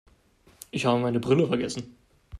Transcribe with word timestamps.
Ich 0.71 0.87
habe 0.87 0.97
meine 0.99 1.19
Brille 1.19 1.45
vergessen. 1.45 1.95